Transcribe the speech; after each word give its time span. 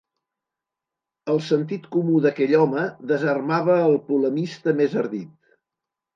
El 1.33 1.41
sentit 1.47 1.85
comú 1.97 2.21
d'aquell 2.23 2.55
home 2.61 2.87
desarmava 3.13 3.77
el 3.83 3.95
polemista 4.09 4.75
més 4.83 4.99
ardit. 5.05 5.39